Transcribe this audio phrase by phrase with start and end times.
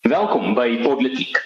[0.00, 1.36] Welkom by Politiek.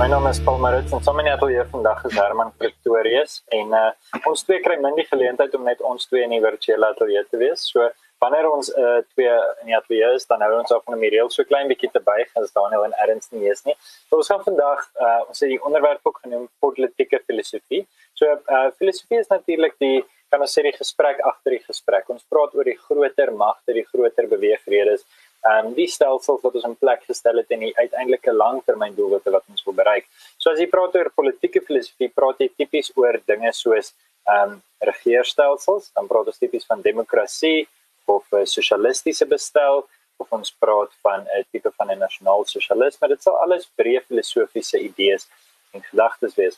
[0.00, 3.92] My naam is Paul Marits en sommer net hier vandag is Herman Pretorius en uh,
[4.26, 7.38] ons twee kry min die geleentheid om net ons twee in die virtuele ateljee te
[7.38, 7.68] wees.
[7.70, 7.86] So
[8.18, 9.30] wanneer ons uh, twee
[9.62, 12.02] in die ateljee is, dan hou ons op om die reëls so klein bietjie te
[12.02, 13.78] buig as Daniel en Ernst nie is nie.
[14.10, 17.86] So ons gaan vandag uh, ons het die onderwerp ook genoem politieke filosofie.
[18.18, 20.00] So uh, filosofie is natuurlik die
[20.30, 22.08] kan ons sê die gesprek agter die gesprek.
[22.14, 25.02] Ons praat oor die groter magte, die groter beweegredes,
[25.40, 29.46] ehm um, die stelsels wat ons in plek gestel het en die uiteindelike langtermyndoelwitte wat
[29.48, 30.06] ons wil bereik.
[30.38, 33.94] So as jy praat oor politieke filosofie, praat jy tipies oor dinge soos
[34.28, 34.58] ehm um,
[34.88, 37.66] regeringsstelsels, dan praat ons tipies van demokrasie
[38.08, 39.82] of uh, sosialistiese bestel
[40.20, 43.08] of ons praat van 'n uh, tipe van 'n nasionaal sosialisme.
[43.08, 45.28] Dit sal alles breë filosofiese idees
[45.72, 46.56] en gedagtes wees.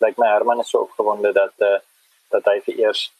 [0.00, 1.78] Lyk my Herman is so opgewonde dat uh,
[2.30, 3.12] dat hy vir eers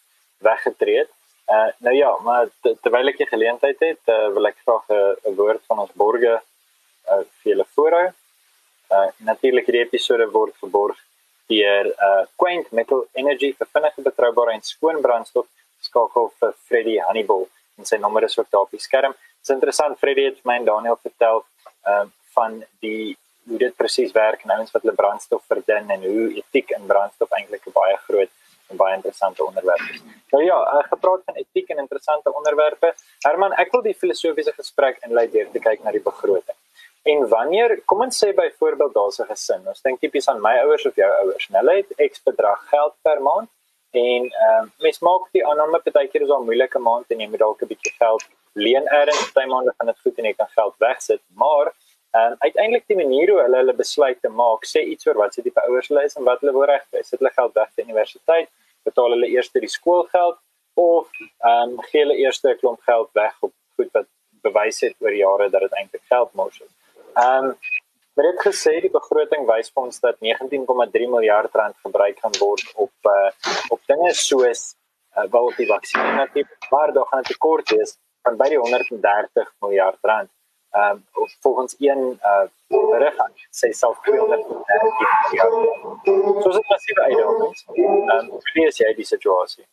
[0.44, 1.12] weggetree het.
[1.48, 5.62] Uh nou ja, maar terwyl ek die geleentheid het, uh, wil ek graag 'n woord
[5.68, 8.06] van ons borge uh vir julle voorhou.
[8.90, 10.98] Uh natuurlik hierdie episode word geborg
[11.52, 15.46] deur uh Quaint Metal Energy vir vinnige betroubare en skoon brandstof
[15.80, 17.48] skakel vir Freddy Hannibal
[17.78, 19.12] en sy nommer is ook daar op die skerm.
[19.12, 21.44] Dit is interessant Freddy het my en Daniel vertel
[21.86, 23.16] uh van die
[23.48, 27.30] hoe dit presies werk nou eens wat hulle brandstof verdun en hoe etiek in brandstof
[27.36, 28.32] eintlik 'n baie groot
[28.76, 30.02] baie interessante onderwerp is.
[30.30, 32.94] Nou ja, uh, gepraat van etiek en interessante onderwerpe.
[33.18, 36.56] Herman, ek wil die filosofiese gesprek inlei deur te kyk na die begroting.
[37.04, 39.68] En wanneer, kom ons sê byvoorbeeld daar's 'n gesin.
[39.68, 41.48] Ons dink tipies aan my ouers of jou ouers.
[41.52, 43.48] Hulle het X bedrag geld per maand
[43.90, 47.28] en ehm uh, mens maak die aanname baie keer is 'n moeilike maand en jy
[47.28, 50.48] moet dalk 'n bietjie geld leen eers by maande van dit goed en jy kan
[50.48, 51.72] geld wegsit, maar
[52.14, 55.34] ehm um, uiteindelik die manier hoe hulle hulle besluit te maak, sê iets oor wat
[55.34, 57.02] se tipe ouers hulle is en wat hulle wil regkry.
[57.02, 58.50] Sit hulle geld weg vir universiteit,
[58.88, 60.38] betaal hulle eers die skoolgeld
[60.74, 64.06] of ehm um, gee hulle eers 'n klomp geld weg op goed wat
[64.46, 66.72] bewys het oor jare dat dit eintlik geld mors is.
[67.14, 67.56] Ehm um,
[68.14, 72.66] maar dit gesê die begroting wys vir ons dat 19,3 miljard rand gebruik gaan word
[72.86, 73.30] op uh,
[73.74, 74.62] op dinge soos
[75.16, 78.58] uh, wel op die vaksinne natuurlik maar daar gaan 'n tekort wees van by die
[78.58, 80.30] 130 miljard rand
[80.74, 82.46] ehm um, volgens een uh
[82.90, 83.16] berig
[83.50, 85.50] sê self 230 jaar.
[86.42, 87.64] So is dit massief uitdagings.
[87.74, 89.64] Ehm um, hoe is jy die situasie?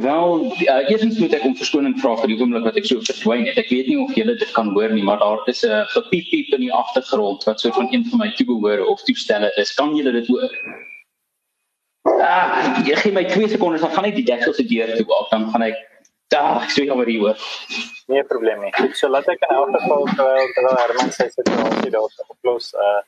[0.00, 3.44] Wel, uh, eerstens moet ek om verskoning vra vir die oomblik wat ek so verdwyn
[3.46, 3.58] het.
[3.60, 6.30] Ek weet nie of julle dit kan hoor nie, maar daar is 'n uh, gepiep
[6.30, 9.74] piep in die agtergrond wat so van een van my toebehore of toestelle is.
[9.74, 10.50] Kan julle dit hoor?
[12.20, 15.50] Ah, gee my 2 sekondes dan gaan ek die deksel se deur toe maak, dan
[15.52, 15.76] gaan ek
[16.30, 17.40] Daar, ek sê jammer hier hoor.
[18.10, 18.90] Nee probleem nie.
[18.94, 23.00] So laat ek in elk geval terwyl terwyl Herman sy situasie daar oplos uh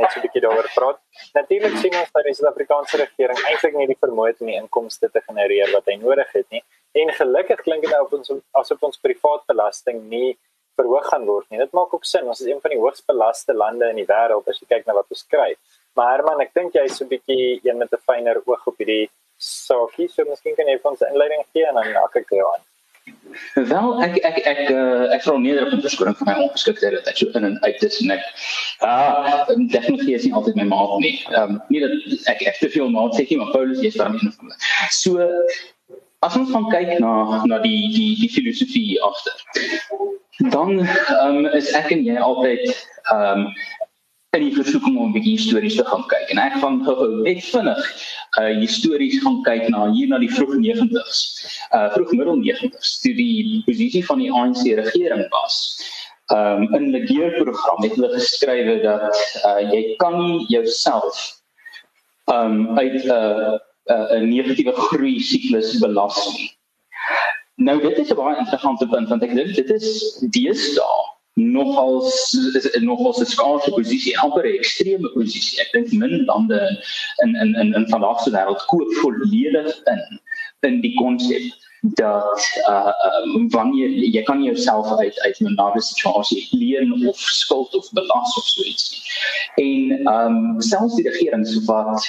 [0.00, 0.98] net so 'n bietjie daaroor praat.
[1.38, 5.10] Natuurlik sien ons dat die Suid-Afrikaanse regering eintlik nie die vermoë het om die inkomste
[5.14, 6.64] te genereer wat hy nodig het nie.
[6.98, 10.36] En gelukkig klink dit nou op ons asof ons privaat belasting nie
[10.74, 11.62] verhoog gaan word nie.
[11.62, 12.26] Dit maak ook sin.
[12.26, 14.98] Ons is een van die hoogs belaste lande in die wêreld as jy kyk na
[14.98, 15.52] wat ons kry.
[15.94, 19.10] Maar Herman, ek dink jy's so 'n bietjie een met 'n fyner oog op hierdie
[19.44, 22.46] saakie, so miskien kan jy vir ons 'n inleiding gee en dan maak ek jou
[22.52, 22.62] aan.
[23.54, 27.18] Wel, ek ek ek uh, ek vra nederig om verskoning vir my ongeskiktheid dat ek
[27.20, 28.24] so in en uit is en ek
[28.86, 29.44] ah,
[29.74, 31.16] definitief is nie altyd my maat nie.
[31.32, 31.92] Ehm um, nie dat
[32.32, 34.56] ek ek te veel maat sê nie, maar Paulus is daar nie van.
[34.96, 35.28] So
[36.24, 39.36] as ons gaan kyk na na die die die filosofie agter.
[40.54, 40.80] Dan
[41.20, 42.64] um, is ek en jy altyd
[43.12, 43.48] ehm um,
[44.34, 46.30] in die versoeking om 'n bietjie histories te gaan kyk.
[46.30, 47.82] En ek gaan gou net vinnig
[48.40, 51.20] uh histories gaan kyk na hier na die vroeg 90s.
[51.70, 55.56] Uh vroeg middel 90s toe die posisie van die ANC regering was.
[56.34, 61.40] Um in die leerprogram het hulle geskrywe dat uh jy kan nie jouself
[62.32, 63.54] um uit 'n uh,
[63.86, 66.50] 'n uh, negatiewe groei siklus belas nie.
[67.56, 72.02] Nou dit is 'n baie interessante punt want ek dink dit is deesdae nogal
[72.80, 75.60] nogal 'n skaarse posisie, amper 'n ekstreme posisie.
[75.62, 76.60] Ek dink min lande
[77.22, 80.20] in in in in vandag se wêreld koop volledig in
[80.66, 81.44] in die konsep
[81.80, 82.92] dat uh
[83.24, 88.36] um, wanneer jy kan jouself uit uit 'n nawe situasie leen of skuld of belas
[88.38, 88.86] of so iets.
[89.54, 92.00] En um selfs die regerings wat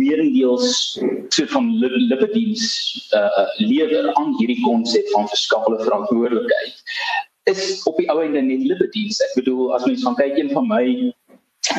[0.00, 1.76] meerendeels soort van
[2.12, 2.64] liberties
[3.12, 6.84] uh lewer aan hierdie konsep van verskaffelike verantwoordelikheid
[7.50, 9.20] is op die ou einde net liberties.
[9.30, 10.84] Ek bedoel as mens van kyk een van my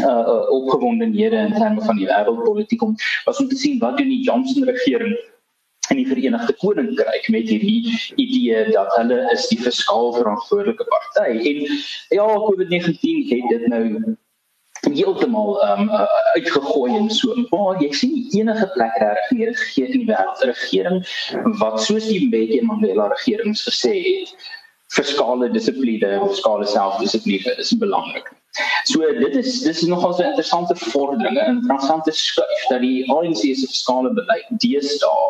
[0.04, 4.24] uh opgewondenhede in terme van die wêreldpolitiek om was om te sien wat doen die
[4.24, 5.16] Johnson regering
[5.90, 11.62] in die Verenigde Koninkryk met hierdie idee dat hulle is die fiskaal verantwoordelike party en
[12.20, 14.16] ja COVID-19 het dit nou
[14.92, 16.04] heeltemal um uh,
[16.36, 21.02] uitgegooi en so maar jy sien enige plek reg nie gegee in die wêreld regering
[21.64, 24.36] wat soos die Mandela regerings gesê het
[24.96, 28.32] fiskale dissipline, fiskale selfdissipline is belangrik.
[28.86, 33.42] So dit is dis is nogal 'n interessante vordering 'n interessante skuif dat die ANC
[33.56, 35.28] se fiskale beleid deesdae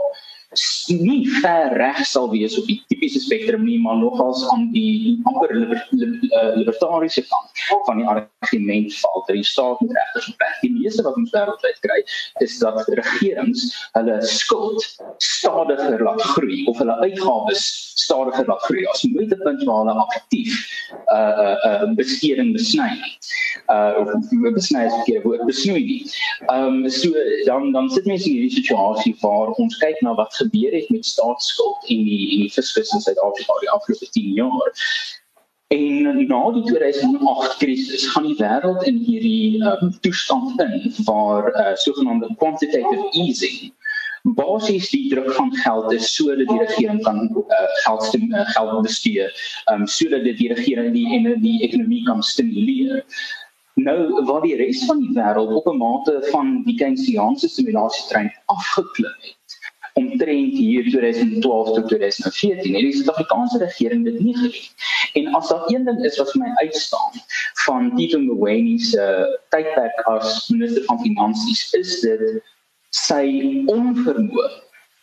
[0.87, 5.51] nie ver reg sal wees op die tipiese spektrum nie maar nogals aan die amper
[5.53, 10.61] liber, liber, uh, libertariese kant van die argument val dat die staat moet regtig beperk.
[10.61, 11.99] Die meeste wat ons wêreldwyd kry
[12.45, 13.67] is dat regerings
[13.97, 17.67] hulle skuld stadiger laat groei of hulle uitgawes
[17.97, 20.55] stadiger laat groei as moet dit punt waar hulle aktief
[21.11, 22.87] uh, uh, uh, besteding besny.
[23.67, 24.13] Uh of
[24.55, 25.99] besny is verkeerde woord besnoei.
[26.47, 27.11] Ehm um, so
[27.43, 31.05] dan dan sit mense in hierdie situasie waar ons kyk na wat gebeur het met
[31.05, 34.75] staatsskuld en die en die fiskus in Suid-Afrika die afgelope 10 jaar.
[35.67, 41.73] En na die 2008 krisis gaan die wêreld in hierdie um, toestand in waar uh,
[41.75, 43.73] sogenaamde quantitative easing
[44.35, 48.81] basies die druk van geld is sodat die regering kan uh, geld stem, uh, geld
[48.81, 49.27] bestee,
[49.71, 53.03] um, sodat dit die regering die en die ekonomie kan stimuleer.
[53.77, 59.15] Nou waar die res van die wêreld op 'n mate van die Keynesiaanse stimulasietrein afgeklim
[59.21, 59.46] het
[59.97, 64.69] omtrent hier 2012 tot 2014 en die Suid-Afrikaanse regering dit nie gedoen.
[65.13, 67.23] En as daar een ding is wat vir my uitstaan
[67.63, 69.07] van Tito Mboweni se
[69.55, 72.23] tydperk as minister van finansies is dit
[72.93, 73.25] sy
[73.73, 74.47] onvermoë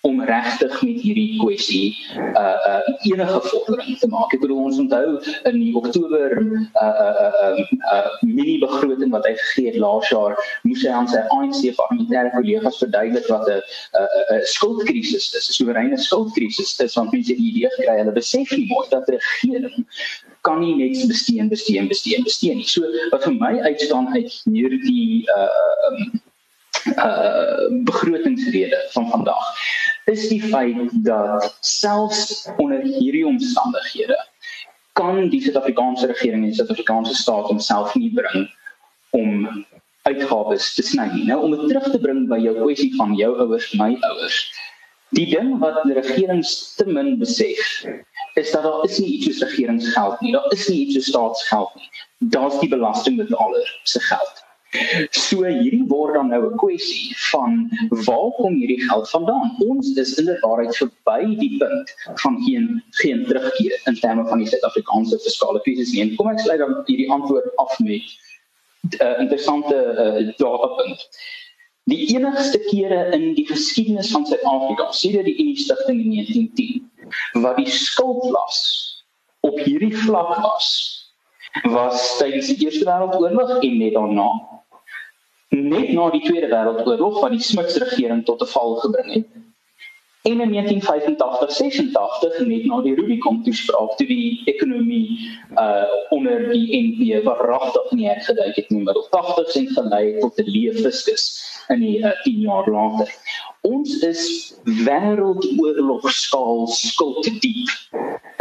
[0.05, 1.97] om regtig met hierdie kwessie
[2.37, 4.35] uh uh enige vordering te maak.
[4.37, 5.17] Ek bedoel ons onthou
[5.49, 7.62] in Oktober uh uh uh,
[7.95, 10.37] uh mini begroting wat hy gegee het laas jaar,
[10.69, 13.62] moes hy aan sy ANC parlementêre kollegas verduidelik wat 'n
[14.03, 16.77] 'n 'n skuldkrisis is, 'n soewereine skuldkrisis.
[16.85, 19.89] Is want mense die idee gekry hulle besef nie mooi dat die regering
[20.45, 22.69] kan nie net besteen, besteen, besteen, besteen nie.
[22.69, 25.49] So wat vir my uitstaan uit hierdie uh
[25.89, 26.21] um,
[27.01, 29.45] uh begrotingsrede van vandag
[30.11, 34.19] is die feit dat selfs onder hierdie omstandighede
[34.93, 38.51] kan die Suid-Afrikaanse regering en die Suid-Afrikaanse staat homself nie bring
[39.11, 39.49] om
[40.05, 41.25] uitgawes te sny nie.
[41.31, 44.39] Nou om dit terug te bring by jou kwessie van jou ouers, my ouers.
[45.15, 46.43] Die ding wat die regering
[46.77, 47.85] te min besef
[48.35, 50.33] is dat daar is nie iets soos regeringsgeld nie.
[50.35, 51.91] Daar is nie iets soos staatsgeld nie.
[52.35, 54.44] Daar's die belastingbetaler se geld.
[55.15, 57.69] So hierdie word dan nou 'n kwessie van
[58.06, 59.55] waar kom hierdie geld vandaan?
[59.69, 65.19] Ons is inderdaad verby die punt van geen geen terugkeer in terme van die Suid-Afrikaanse
[65.19, 66.03] fiskale krisis nie.
[66.03, 71.09] En kom ek sluit dan hierdie antwoord af met 'n uh, interessante uh, datapunt.
[71.85, 76.91] Die enigste kere in die geskiedenis van Suid-Afrika, sedert die Unie stigting in 1910,
[77.43, 78.59] wat die skuldlas
[79.41, 80.93] op hierdie vlak was
[81.62, 84.27] was tydens die Eerste Wêreldoorlog en net daarna
[85.49, 89.26] net na die Tweede Wêreldoorlog wat die Smuts regering tot 'n val gebring het.
[90.25, 95.20] En in 1985-86 net na die Rubicon toespraak toe die ekonomie
[95.61, 95.85] uh
[96.17, 100.73] onder die NP verragtig neergeduik het in die middel 80s en gelei tot 'n leë
[100.81, 101.26] fiskus
[101.69, 103.12] in die uh, 10 jaar later.
[103.65, 104.23] Ons is
[104.85, 107.71] wêreldoorlogskaal skuld diep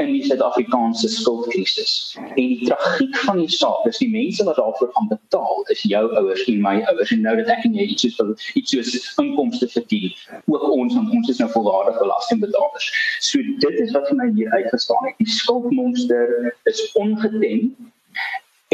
[0.02, 1.94] in die Suid-Afrikaanse skuldkrisis.
[2.20, 6.04] En die tragiek van die saak is die mense wat daarvoor gaan betaal is jou
[6.20, 9.72] ouers en my ouers en nou dat ek en jy iets soos iets soos inkomste
[9.72, 10.12] verdien,
[10.52, 12.92] ook ons want ons is nou volwaardige belastingbetalers.
[13.24, 15.16] So dit is wat vir my hier uitgestaan het.
[15.24, 17.72] Die skuldmonster is ongetem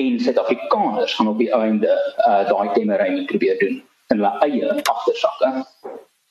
[0.02, 1.94] en Suid-Afrikaners gaan op die einde
[2.26, 5.60] uh, daai temery probeer doen in hulle eie agtersakke.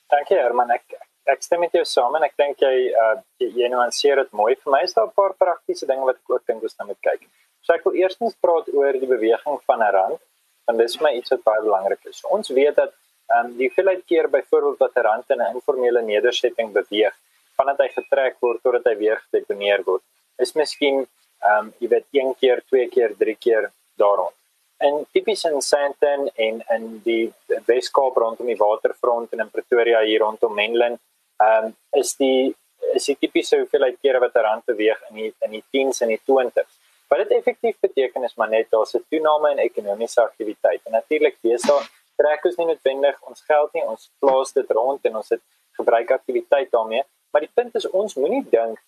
[0.09, 0.95] Dankie Herman, ek
[1.29, 4.55] ek stem met jou saam en ek dink jy uh jy, jy nuanceer dit mooi.
[4.63, 7.27] Vir my is daar 'n paar praktiese dinge wat ek ook dink ons moet kyk.
[7.61, 10.19] So ek wil eerstens praat oor die beweging van 'n rand
[10.67, 12.17] en dis vir my iets wat baie belangrik is.
[12.17, 12.91] So, ons weet dat
[13.35, 17.13] ehm um, die hoeveelheid keer byvoorbeeld wat 'n rand in 'n informele nedersetting beweeg,
[17.57, 20.03] vandat hy getrek word totdat hy weer gedeponeer word,
[20.39, 21.05] is miskien
[21.41, 24.33] ehm um, jy weet een keer, twee keer, drie keer daaroor
[24.79, 27.33] en tipies in Sandton en in die
[27.67, 30.97] Weskaap rondom die waterfront en in Pretoria hier rondom Menlyn,
[31.43, 32.55] ehm um, is die
[32.95, 36.13] is die tipiese hoeveelheid kere wat 'n rand beweeg in die in die 10s en
[36.15, 36.73] die 20s.
[37.09, 40.81] Wat dit effektief beteken is maar net daar's 'n toename in ekonomiese aktiwiteit.
[40.85, 41.79] En natuurlik besou
[42.17, 45.41] trek ons nie noodwendig ons geld nie, ons plaas dit rond en ons het
[45.79, 48.79] gebruik aktiwiteit daarmee, maar die punt is ons moenie dink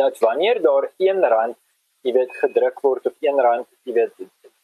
[0.00, 1.56] dat wanneer daar 1 rand
[2.06, 4.12] jy weet gedruk word of 1 rand jy weet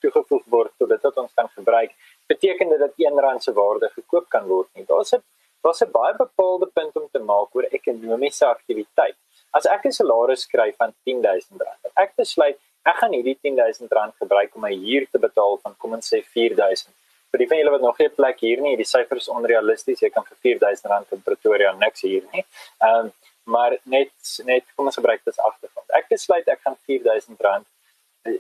[0.03, 1.93] toegevoeg word sodat dit ons kan gebruik,
[2.33, 4.85] beteken dit dat R1 se waarde gekoop kan word nie.
[4.89, 5.23] Daar's 'n
[5.65, 9.17] daar's 'n baie bepaalde punt om te maak oor ekonomiese aktiwiteit.
[9.53, 11.63] As ek 'n salaris kry van R10000,
[11.97, 16.09] ek besluit ek gaan hierdie R10000 gebruik om my huur te betaal van kom ons
[16.13, 16.91] sê R4000.
[17.33, 20.01] Vir die van julle wat nog nie 'n plek hier nie, die syfer is onrealisties.
[20.01, 22.45] Jy kan vir R4000 in Pretoria niks hier nie.
[22.81, 23.13] Ehm um,
[23.45, 24.13] maar net
[24.45, 25.89] net kom ons gebruik dit as agtergrond.
[25.91, 27.65] Ek besluit ek gaan R4000 eh,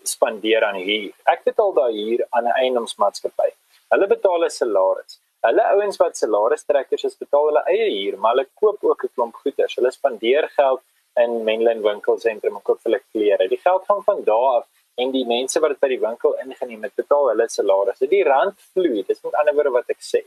[0.02, 1.10] spandeer aan hier.
[1.32, 3.50] Ek betaal daai huur aan 'n eiendomsmaatskappy.
[3.92, 5.18] Hulle betaal 'n salaris.
[5.46, 9.34] Hulle ouens wat salaristrekkers is, betaal hulle eie huur, maar hulle koop ook 'n klomp
[9.34, 9.72] goeder.
[9.76, 10.82] Hulle spandeer geld
[11.22, 13.48] in Menlyn winkelsentrum om koop hulle klere.
[13.48, 16.82] Die geld gaan van daar af en die mense wat dit by die winkel ingeneem
[16.82, 18.06] het, betaal hulle salarisse.
[18.06, 20.22] Die rand vloei, dis met ander woorde wat ek sê.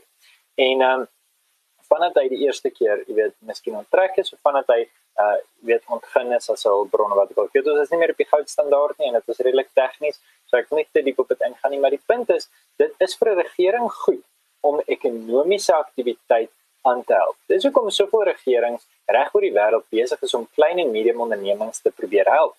[0.56, 1.08] En ehm um,
[1.88, 4.80] vandat hy die eerste keer, jy weet, miskien onttrek is of vandat hy
[5.24, 5.36] uh
[5.68, 8.20] weet ontgin is as 'n hulpbron wat ek al weet, dit is nie meer op
[8.22, 11.28] die goudstandaard nie en dit is redelik tegnies, so ek wil nie te diep op
[11.28, 14.24] dit ingaan nie, maar die punt is, dit is vir 'n regering goed
[14.60, 16.50] om ekonomiese aktiwiteit
[16.82, 17.36] aan te help.
[17.46, 21.80] Dis hoekom soveel regerings reg oor die wêreld besig is om klein en medium ondernemings
[21.80, 22.54] te probeer help.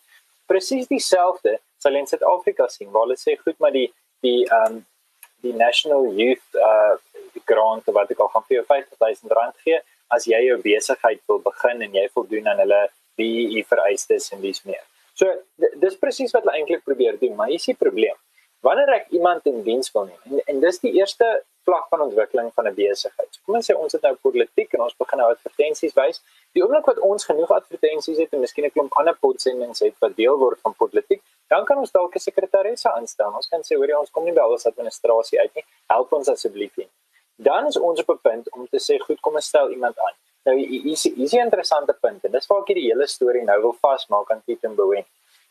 [0.47, 3.89] Presies dieselfde sal in Suid-Afrika sien waar hulle sê goed, maar die
[4.25, 4.85] die um
[5.45, 6.95] die National Youth uh
[7.51, 9.79] grant wat ek al gaan vir jou R50000 gee
[10.15, 12.83] as jy jou besigheid wil begin en jy voldoen aan hulle
[13.19, 14.83] BEE vereistes en dis meer.
[15.17, 15.33] So
[15.81, 18.17] dis presies wat hulle eintlik probeer doen, maar hier is die probleem.
[18.65, 21.27] Wanneer ek iemand in diens wil neem en, en dis die eerste
[21.67, 23.29] vlak van ontwikkeling van 'n besigheid.
[23.31, 26.21] So kom ons sê ons het nou politiek en ons begin nou advertensies wys.
[26.55, 30.15] Die oomblik wat ons genoeg advertensies het en miskien 'n klomp ander potsendings het wat
[30.15, 33.33] deel word van politiek, dan kan ons dalk 'n sekretaresse aanstel.
[33.35, 35.65] Ons kan sê hoor jy ons kom nie by alles administrasie uit nie.
[35.89, 36.89] Help ons asseblief nie
[37.37, 40.15] dan is ons op 'n punt om te sê goed kom ons stel iemand aan.
[40.45, 43.43] Nou hier is hier is 'n interessante punt en dis waar ek die hele storie
[43.43, 45.05] nou wil vasmaak aan Piet en Bowen.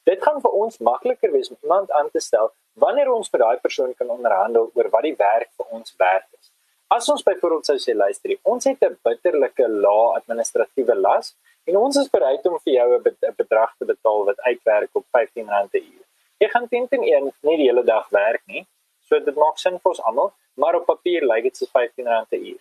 [0.04, 3.56] Dit gaan vir ons makliker wees om iemand aan te stel wanneer ons vir daai
[3.56, 6.50] persoon kan onderhandel oor wat die werk vir ons werd is.
[6.88, 11.34] As ons byvoorbeeld sou sê luister, ons het 'n bitterlike lae administratiewe las
[11.66, 15.48] en ons is bereid om vir jou 'n bedrag te betaal wat uitwerk op R15
[15.50, 16.04] 'n uur.
[16.38, 18.66] Jy gaan teen teen een nie die hele dag werk nie.
[19.08, 22.44] So dit maak sin vir ons almal, maar op papier lyk dit soos R15 'n
[22.50, 22.60] uur.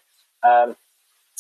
[0.50, 0.75] Ehm um,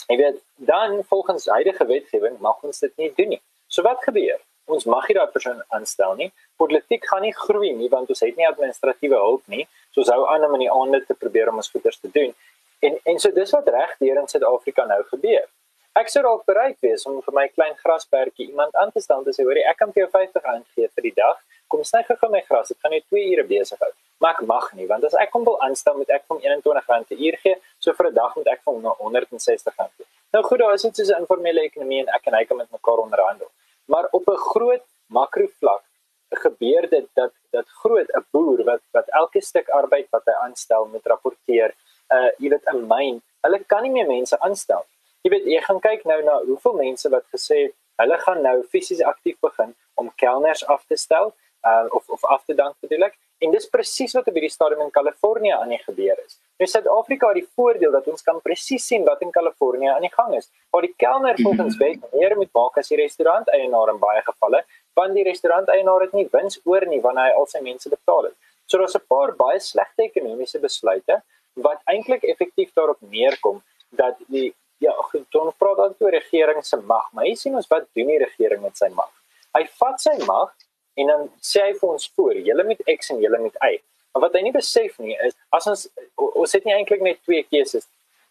[0.07, 3.41] jy weet dan volgens huidige wetgewing mag ons dit nie doen nie.
[3.67, 4.39] So wat gebeur?
[4.65, 6.31] Ons mag nie daai persoon aanstel nie.
[6.55, 9.67] Politiek gaan nie groei nie want ons het nie administratiewe hulp nie.
[9.91, 12.33] So ons hou aan om in die aande te probeer om ons goeders te doen.
[12.79, 15.45] En en so dis wat reg deur in Suid-Afrika nou gebeur.
[15.95, 19.27] Ek sou dalk bereid wees om vir my klein grasperkie iemand aan te stel en
[19.27, 21.37] te sê hoor ek kan vir jou R50 gee vir die dag.
[21.67, 22.67] Kom sny gou my gras.
[22.67, 25.43] Dit gaan net 2 ure besig hou maar ek mag nie want as ek hom
[25.43, 27.55] wil aanstel moet ek hom R21 per uur gee.
[27.79, 30.05] So vir 'n dag moet ek hom na R160 gee.
[30.33, 32.71] Nou goed daar is dit soos 'n informele ekonomie en ek en hy kan met
[32.71, 33.49] mekaar onderhandel.
[33.85, 35.83] Maar op 'n groot makro vlak
[36.35, 40.85] gebeur dit dat dat groot 'n boer wat wat elke stuk arbeid wat hy aanstel
[40.85, 41.75] moet rapporteer
[42.15, 44.85] uh jy weet 'n myn hulle kan nie meer mense aanstel
[45.23, 47.59] jy weet jy gaan kyk nou na hoeveel mense wat gesê
[48.01, 51.33] hulle gaan nou fisies aktief begin om kelners af te stel
[51.69, 54.81] uh of of af te dank bedoel ek En dis presies wat op hierdie stadium
[54.85, 56.37] in Kalifornië aan die gebeur is.
[56.59, 60.13] Nou Suid-Afrika het die voordeel dat ons kan presies sien wat in Kalifornië aan die
[60.13, 60.47] gang is.
[60.71, 64.63] Waar die kelner volgens wet meer moet maak as die restauranteienaar in baie gevalle,
[64.95, 68.37] want die restauranteienaar het nie wins oor nie wanneer hy al sy mense betaal het.
[68.67, 71.21] So daar's 'n paar baie slegte ekonomiese besluite
[71.55, 74.93] wat eintlik effektief daarop neerkom dat die ja,
[75.31, 78.61] dan praat dan toe regering se mag, maar hier sien ons wat doen die regering
[78.61, 79.11] met sy mag.
[79.55, 80.51] Hy vat sy mag
[80.95, 83.79] en dan sê hy vir ons voor, julle met X en julle met Y.
[84.15, 85.81] Maar wat hy nie besef nie is as ons
[86.15, 87.87] ons het nie eintlik net twee keuses.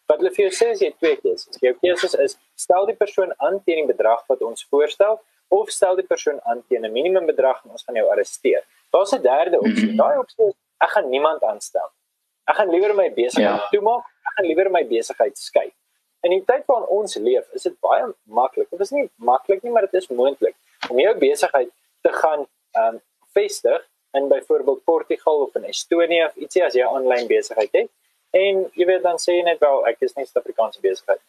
[0.09, 1.61] Wat hulle vir jou sê is jy het twee keuses.
[1.61, 5.21] Jou keuses is stel die persoon aan teen die bedrag wat ons voorstel
[5.53, 8.65] of stel die persoon aan teen 'n minimum bedrag en ons gaan jou arresteer.
[8.93, 9.93] Daar's 'n derde opsie.
[9.93, 9.97] Mhm.
[9.97, 11.89] Daai opsie is ek gaan niemand aanstel.
[12.49, 13.69] Ek gaan liewer my besigheid ja.
[13.71, 14.05] toemaak.
[14.29, 15.73] Ek gaan liewer my besigheid skei.
[16.23, 18.71] In die tyd waarin ons leef, is dit baie maklik.
[18.71, 20.55] Dit is nie maklik nie, maar dit is moontlik
[20.91, 21.71] om jou besigheid
[22.03, 23.03] te gaan ehm um,
[23.35, 23.83] vestig
[24.15, 27.91] in byvoorbeeld Portugal of in Estonië of ietsie as jy 'n aanlyn besigheid het.
[28.31, 31.23] En jy weet dan sê jy net wel ek is nie 'n Suid-Afrikaanse besigheid.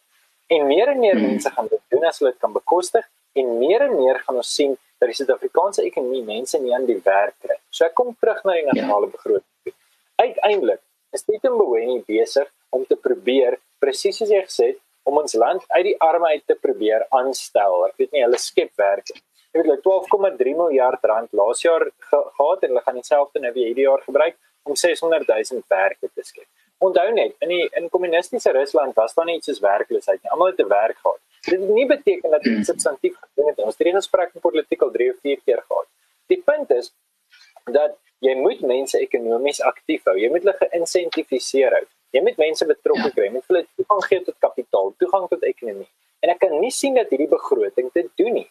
[0.48, 1.28] En meer en meer hmm.
[1.28, 4.54] mense gaan dit doen as hulle dit kan bekostig en meer en meer gaan ons
[4.56, 7.58] sien dat die Suid-Afrikaanse ekonomie mense nie aan die werk kry.
[7.70, 9.76] So ek kom terug na die nasionale begroting.
[10.16, 15.34] Uiteindelik is dit Mboweni besig om te probeer presies soos jy gesê het om ons
[15.34, 17.86] land uit die arme uit te probeer aanstel.
[17.90, 19.12] Ek weet nie hulle skep werk
[19.56, 23.54] nie het hulle 12,3 miljard rand laas jaar ge gehad en hulle gaan dieselfde nou
[23.54, 26.48] weer hierdie jaar gebruik om 600 000 werke te skep.
[26.78, 30.32] Onthou net, in die in kommunistiese Rusland was daar iets soos werkloosheid nie.
[30.32, 31.20] Almal het 'n werk gehad.
[31.48, 33.58] Dit nie beteken dat dit substantief gedoen het.
[33.58, 35.88] Ons het hierdie gesprek in politiek al 3 of 4 keer gehad.
[36.28, 36.94] Die punt is
[37.72, 40.18] dat jy moet mense ekonomies aktief hou.
[40.18, 41.86] Jy moet hulle geïnsentifiseer hou.
[42.10, 43.24] Jy moet mense betrokke kry.
[43.24, 45.90] Jy moet hulle toegang gee tot kapitaal, toegang tot ekonomie.
[46.20, 48.45] En ek kan nie sien dat hierdie begroting dit doen nie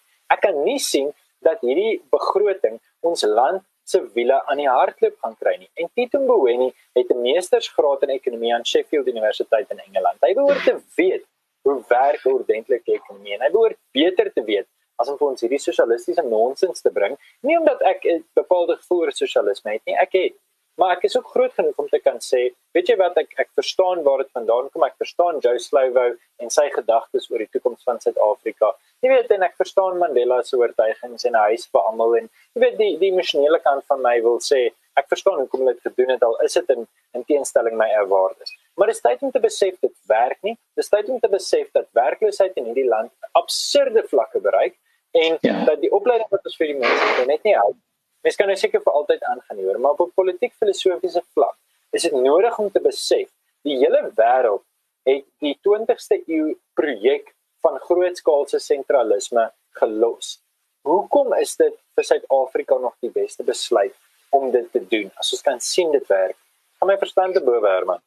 [0.64, 1.12] nie sien
[1.44, 5.70] dat hierdie begroting ons land se wiele aan die hardloop gaan kry nie.
[5.80, 10.18] En Tito Mboweni het 'n meestersgraad in ekonomie aan Sheffield Universiteit in Engeland.
[10.20, 11.24] Hy behoort te weet
[11.62, 13.34] hoe werk ordentlike ekonomie.
[13.34, 14.66] En hy behoort beter te weet
[14.96, 17.16] as om vir ons hierdie sosialistiese nonsens te bring.
[17.42, 19.96] Nie omdat ek 'n bepaalde voor sosialisme het nie.
[19.96, 20.34] Ek het
[20.80, 23.50] Maar ek is ook groot genoeg om te kan sê, weet jy wat ek ek
[23.54, 24.82] verstaan waar dit vandaan kom.
[24.86, 26.06] Ek verstaan Joe Slovo
[26.42, 28.72] en sy gedagtes oor die toekoms van Suid-Afrika.
[29.04, 32.64] Jy weet en ek verstaan Mandela se oortuigings en hy is vir almal en jy
[32.64, 34.64] weet die die emosionele kant van my wil sê
[34.98, 38.54] ek verstaan hoekom dit gedoen het al is dit in in teenstelling my ervarings.
[38.74, 40.56] Maar dit is tyd om te besef dit werk nie.
[40.74, 44.74] Dit is tyd om te besef dat werkloosheid in hierdie land absurde vlakke bereik
[45.14, 45.60] en ja.
[45.70, 47.78] dat die opleiding wat ons vir die mense net nie help
[48.24, 51.56] Mens kan nou seker vir altyd aangaan hoor, maar op 'n politiek filosofiese vlak
[51.92, 53.28] is dit nodig om te besef
[53.62, 54.64] die hele wêreld
[55.04, 59.44] het die 20ste eeu projek van grootskaalse sentralisme
[59.80, 60.40] gelos.
[60.82, 63.94] Hoekom is dit vir Suid-Afrika nog die beste besluit
[64.30, 65.10] om dit te doen?
[65.16, 66.36] As ons kan sien dit werk.
[66.78, 68.02] Kan my verstand te bowe Herman?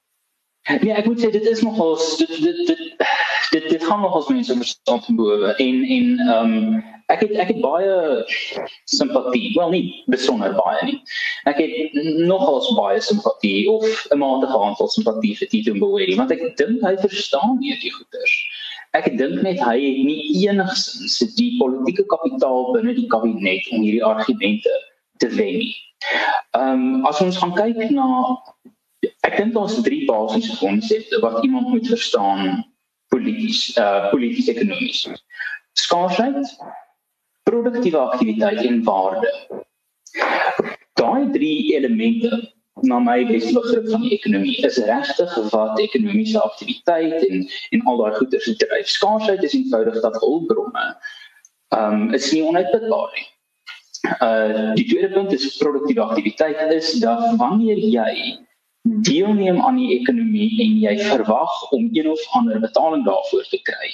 [0.68, 3.04] Ja, ek moet sê dit is nogal dit dit dit
[3.52, 7.52] dit, dit gaan nogal mense verstand te bowe en en ehm um, ek het ek
[7.54, 7.92] het baie
[8.92, 10.98] simpatie, wel nie besonder baie nie.
[11.48, 11.96] Ek het
[12.28, 16.96] nogal baie simpatie of 'n matige aantal simpatie vir Tito Mboweni, want ek dink hy
[17.00, 18.36] verstaan nie die goeters.
[18.92, 24.04] Ek dink net hy het nie enigsins die politieke kapitaal binne die kabinet om hierdie
[24.04, 24.72] argumente
[25.24, 25.76] te wen nie.
[26.60, 28.36] Ehm um, as ons gaan kyk na
[29.24, 32.67] ek dink daar's drie basiese konsepte wat iemand moet verstaan
[33.14, 35.08] polities uh polities ekonomies.
[35.78, 36.58] Skaarsheid,
[37.44, 39.32] produktiewe aktiwiteit en waarde.
[40.98, 47.48] Daai drie elemente na my begrip van die ekonomie is regtig wat ekonomiese aktiwiteit en
[47.70, 48.90] en al daai goeder se dryf.
[48.90, 50.86] Skaarsheid is eenvoudig dat hulpbronne
[51.76, 53.28] ehm um, is nie onuitputbaar nie.
[54.22, 58.38] Uh die tweede punt is produktiewe aktiwiteit is dat wanneer jy
[59.08, 63.90] deelneem aan die ekonomie en jy verwag om een of ander betaling daarvoor te kry,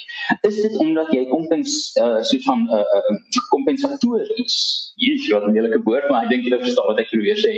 [0.48, 4.58] is dit omdat jy kompens uh, so van 'n uh, uh, kompensatories,
[4.96, 7.56] hier's jou lelike woord, maar ek dink jy verstaan wat ek probeer sê,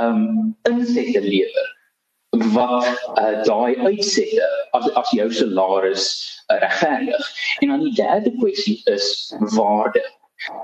[0.00, 1.72] um, insette lewer
[2.54, 6.06] wat uh, daai uitsette as as jou salaris
[6.50, 7.30] uh, regverdig.
[7.62, 10.02] En dan die derde kwessie is waarde.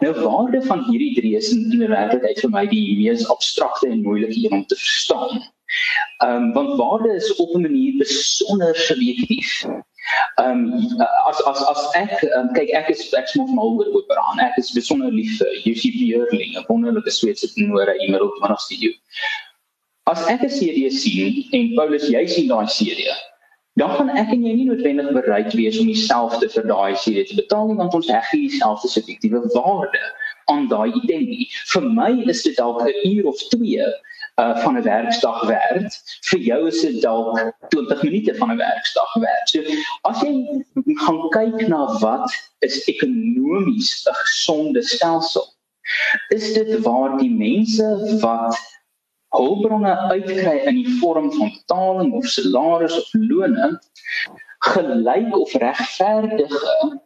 [0.01, 4.37] Nou waarde van hierdie drie is in werklikheid vir my die mees abstrakte en moeilike
[4.37, 5.45] een om te verstaan.
[6.25, 9.65] Ehm um, want waarde is op 'n manier besonder subjektief.
[10.35, 14.39] Ehm um, as as as ek um, kyk ek is ek smof mal oor oor
[14.41, 18.65] Ek is besonder lief vir UC Beerling, 'n wonderlike Sweedse tenore in middel van ons
[18.65, 18.91] studio.
[20.13, 23.07] As ek 'n CD sien en Paulus jy sien daai CD,
[23.81, 27.37] dan gaan ek en jy nie noodwendig bereid wees om dieselfde vir daai CD te
[27.39, 30.03] betaal nie want ons heg nie dieselfde subjektiewe waarde
[30.53, 31.47] aan daai item nie.
[31.73, 33.87] Vir my is dit dalk 'n uur of 2
[34.41, 35.97] uh van 'n werksdag werd.
[36.31, 39.49] Vir jou is dit dalk 20 minute van 'n werksdag werd.
[39.49, 39.61] So
[40.11, 40.65] as jy
[41.05, 45.47] gaan kyk na wat is ekonomies 'n gesonde stelsel,
[46.29, 48.59] is dit waar die mense wat
[49.29, 53.81] hulpbronne uitkry in die vorm van betaling of salaris of lone
[54.59, 57.01] gelyk of regverdige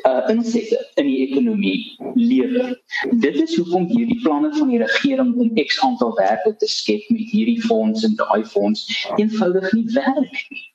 [0.00, 2.80] uh, insette in die ekonomie lewer.
[3.24, 7.32] Dit is hoekom hierdie planne van die regering om X aantal werke te skep met
[7.32, 10.66] hierdie fonds en daai fonds eenvoudig nie werk nie.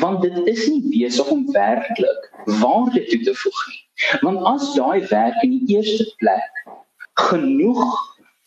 [0.00, 3.80] Want dit is nie besig om werklik waarde toe te voeg nie.
[4.24, 6.64] Want as daai werk in die eerste plek
[7.28, 7.84] genoeg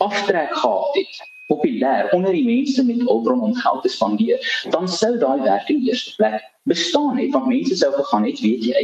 [0.03, 5.13] aftrek gehad het populêr onder die mense met hulpbron om geld te spandeer, dan sou
[5.17, 8.83] daai werk in die eerste plek bestaan het want mense sou gegaan het, weet jy,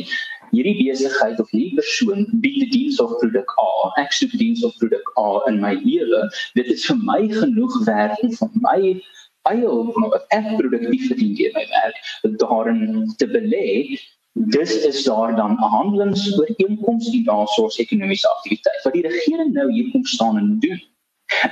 [0.54, 3.72] hierdie besigheid of hierdie persoon bied 'n diens of produk A,
[4.04, 6.22] ek soek diens of produk A in my lewe.
[6.60, 8.80] Dit is vir my genoeg werd om vir my
[9.52, 11.98] eie hulpbron wat ek produktief verdien deur my werk
[12.44, 12.84] daarin
[13.18, 13.68] te belê.
[14.56, 19.92] Dis is daar dan 'n handelingsooreenkoms die daarsoos ekonomiese aktiwiteit wat die regering nou hier
[19.92, 20.82] kom staan en doen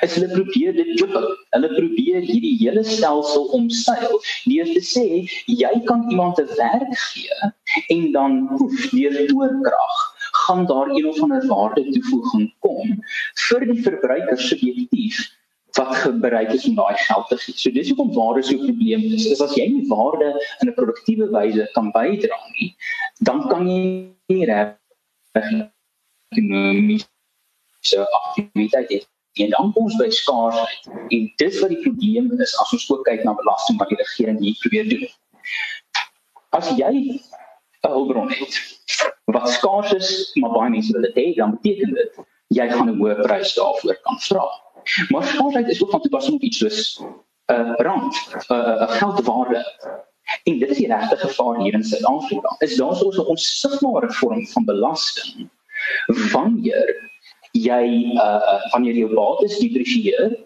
[0.05, 1.27] is hulle probeer dit dubbel.
[1.55, 4.15] Hulle probeer hierdie hele stelsel omseil
[4.45, 5.05] deur te sê
[5.47, 7.51] jy kan iemand 'n werk gee
[7.95, 9.99] en dan hoef deur toorkrag
[10.41, 12.97] gaan daar een of ander waarde toevoeging kom
[13.47, 15.21] vir die verbruiker subjektief
[15.77, 17.55] wat gebruik is om daai geld te gee.
[17.55, 19.25] So dis hoekom waarde so 'n probleem is.
[19.25, 20.27] Is as jy nie waarde
[20.61, 22.75] in 'n produktiewe wyse kan bydra nie,
[23.27, 23.79] dan kan jy
[24.27, 24.75] nie reg
[26.31, 27.07] ekonomiese
[28.19, 28.99] aktiwiteit hê
[29.33, 30.89] en dan kom ons by skaarsheid.
[31.07, 34.39] En dis wat die probleem is as ons ook kyk na belasting wat die regering
[34.43, 35.07] hier probeer doen.
[36.57, 37.19] As jy 'n
[37.87, 38.59] hulpbron het
[39.31, 42.99] wat skaars is, maar baie mense wil dit hê, dan beteken dit jy gaan 'n
[42.99, 44.45] hoë prys daarvoor kan vra.
[45.09, 48.13] Maar skaarsheid is ook van toepassing op iets soos 'n uh, rand,
[48.49, 49.63] 'n uh, geldwaarde.
[50.43, 52.55] En dit is die regte gevaar hier in Suid-Afrika.
[52.59, 55.49] Is daar so 'n onsigbare vorm van belasting
[56.31, 57.10] wanneer
[57.57, 60.37] jy uh wanneer jou bates depresieer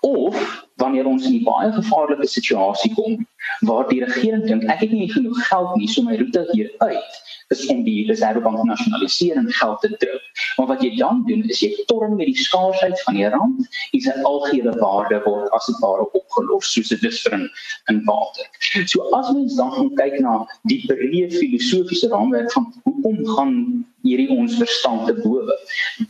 [0.00, 3.26] of wanneer ons in 'n baie gevaarlike situasie kom
[3.68, 7.20] waar die regering dink ek het nie genoeg geld nie so my roete hier uit
[7.50, 10.26] is om die reservebank nasionaliseer en geld te druk.
[10.56, 14.04] Maar wat jy dan doen is jy torm met die skaarsheid van die rand en
[14.06, 17.48] sy algehele waarde word as dit ware opgelos soos dit is vir 'n
[17.90, 18.46] in water.
[18.86, 23.56] So as mens dan gaan kyk na die breë filosofiese raamwerk van hoekom gaan
[24.02, 25.56] hierdie ons verstand te bowe.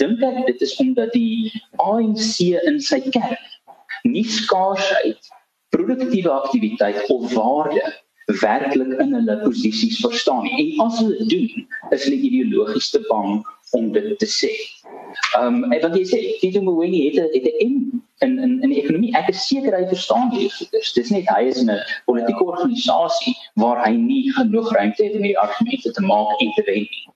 [0.02, 1.50] Dink ek dit is omdat die
[1.82, 2.36] ANC
[2.70, 3.36] in sy kern
[4.08, 5.32] nie skaarsheid,
[5.74, 7.82] produktiewe aktiwiteit of waarde
[8.38, 10.74] werklik in hulle posisies verstaan nie.
[10.78, 13.40] En as hulle doen, is hulle ideologies te bang
[13.76, 14.52] om dit te sê.
[15.38, 18.70] Ehm um, en wat jy sê, Tito Mboweni het 'n het 'n in in in
[18.70, 19.14] die ekonomie.
[19.16, 20.52] Ek is seker hy verstaan dit.
[20.72, 25.22] Dis dis net hy is 'n politieke organisasie waar hy nie genoeg ruimte het om
[25.22, 27.06] die argumente te maak en te wen nie.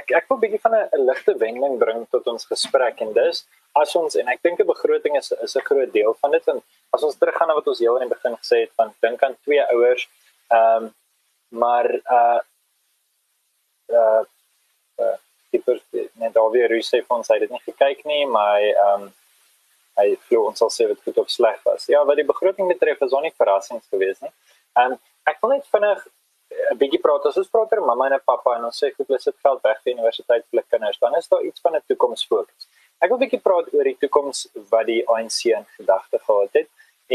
[0.00, 3.44] Ek ek wil 'n bietjie van 'n ligte wending bring tot ons gesprek en dis
[3.74, 6.62] as ons en ek dink 'n begroting is is 'n groot deel van dit en
[6.94, 9.36] as ons teruggaan na wat ons heel in die begin gesê het van dink aan
[9.44, 10.08] twee ouers
[10.50, 10.94] ehm um,
[11.48, 11.86] maar
[12.18, 12.40] uh
[13.88, 14.24] uh,
[15.02, 15.16] uh
[15.50, 15.80] tipe
[16.14, 19.12] net daar weer Russe van sy het nie gekyk nie maar ehm um,
[19.96, 21.86] hy glo ons sal sê dit goed of sleg was.
[21.86, 24.32] Ja wat die begroting betref is ons nie verrassings gewees nie.
[24.78, 26.06] Ehm um, ek wil net vinnig
[26.72, 29.20] 'n bietjie praat as ons praat oor mamma en pappa en ons sê goed hulle
[29.20, 32.68] sit geld weg vir universiteit vir kinders dan is daar iets van 'n toekomsfokus
[33.04, 36.68] Ek wil 'n bietjie praat oor die toekoms wat die ANC in gedagte gehad het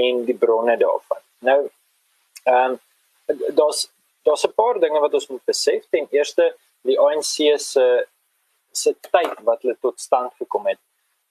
[0.04, 1.22] en die bronne daarvan.
[1.50, 1.62] Nou,
[2.44, 2.80] ehm um,
[3.60, 3.88] daar's
[4.28, 5.82] daar's 'n paar dinge wat ons moet besef.
[5.90, 7.86] Ten eerste, die ANC se
[8.72, 10.82] se tyd wat hulle tot stand gekom het,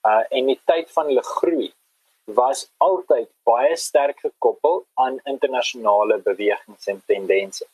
[0.09, 1.73] uh en die tyd van hulle groei
[2.25, 7.65] was altyd baie sterk gekoppel aan internasionale bewegings en tendense.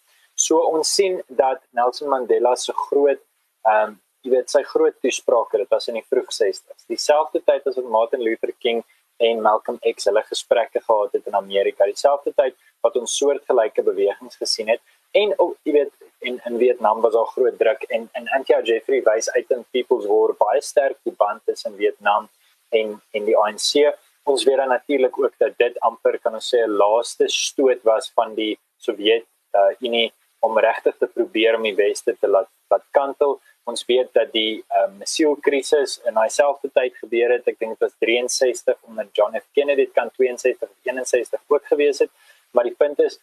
[0.45, 3.21] So ons sien dat Nelson Mandela se groot
[3.65, 7.67] ehm um, jy weet sy groot toesprake dit was in die vroeg 60s dieselfde tyd
[7.69, 8.79] as wat Martin Luther King
[9.17, 11.86] en Malcolm X hulle gesprekke gehad het in Amerika.
[11.86, 14.81] Dieselfde tyd wat ons soortgelyke bewegings gesien het.
[15.15, 15.93] En oh, jy weet
[16.27, 20.10] in in Vietnam was al groot druk en en Antia Jeffrey wys uit in People's
[20.10, 22.27] War baie sterk die band tussen Vietnam
[22.69, 23.86] en en die ANC
[24.25, 28.12] ons weet dan natuurlik ook dat dit amper kan ons sê 'n laaste stoot was
[28.15, 30.12] van die Sowjet uh, Unie
[30.45, 34.63] om regtig te probeer om die weste te laat laat kantel ons weet dat die
[34.79, 37.47] um, missielkrisis in daai selfde tyd gebeur het.
[37.49, 42.03] Ek dink dit was 63 onder John F Kennedy, kan 62 of 61 ook gewees
[42.05, 42.12] het.
[42.53, 43.17] Maar die punt is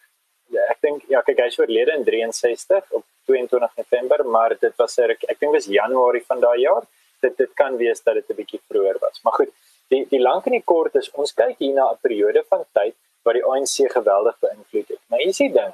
[0.69, 5.23] ek dink ja, kyk hy's oorlede in 63 op 22 November, maar dit was ek
[5.31, 6.83] ek dink was Januarie van daai jaar.
[7.23, 9.23] Dit dit kan wees dat dit 'n bietjie vroeër was.
[9.23, 9.53] Maar goed,
[9.89, 12.95] die die lank en die kort is ons kyk hier na 'n periode van tyd
[13.23, 15.01] wat die ANC geweldig beïnvloed het.
[15.07, 15.73] Maar hier is die ding.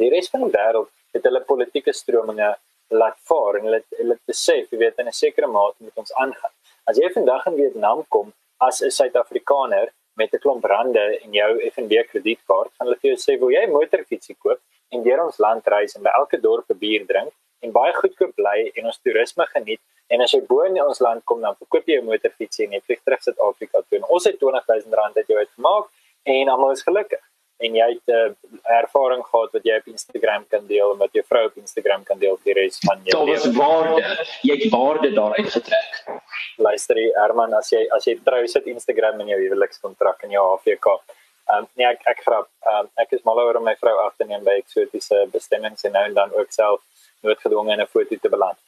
[0.00, 2.48] Die res van die wêreld het hulle politieke strominge
[3.00, 6.54] laat vaar en hulle hulle besef, jy weet in 'n sekere mate moet ons aangaan.
[6.90, 11.50] As jy vandag in Vietnam kom as 'n Suid-Afrikaner met 'n klomp rande en jou
[11.70, 15.38] FNB kredietkaart, gaan hulle vir jou sê, "Wil jy 'n motorfietsie koop en deur ons
[15.38, 18.98] land reis en by elke dorp 'n bier drink en baie goedkoop bly en ons
[18.98, 19.80] toerisme geniet
[20.10, 22.80] en as jy bo in ons land kom dan verkoop jy 'n motorfietsie en jy
[22.80, 25.86] vlieg terug Suid-Afrika toe en ons het R20000 uit jou uitgemaak
[26.24, 27.22] en almal is gelukkig."
[27.66, 31.12] En jy het 'n uh, ervaring gehad wat jy op Instagram kan deel en wat
[31.12, 33.36] jou vrou op Instagram kan deel vir die res van jou lewe.
[33.36, 34.26] Dit is waarde.
[34.42, 35.92] Jy het waarde daaruit getrek.
[36.56, 40.86] Luister, Herman, as jy as jy trou sit Instagram in jou huwelikskontrak en jou HVK.
[41.44, 42.48] Ehm um, nee, ek ek grap.
[42.64, 45.84] Ehm um, ek is mal oor om my vrou af te neem by eksotiese bestemmings
[45.84, 46.80] en nou en dan ook self
[47.22, 48.58] noodgedwonge in 'n foto te beland.